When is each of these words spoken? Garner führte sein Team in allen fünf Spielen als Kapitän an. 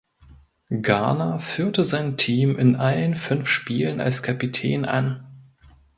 Garner 0.81 1.39
führte 1.39 1.83
sein 1.83 2.17
Team 2.17 2.57
in 2.57 2.75
allen 2.75 3.15
fünf 3.15 3.47
Spielen 3.47 4.01
als 4.01 4.23
Kapitän 4.23 4.83
an. 4.83 5.27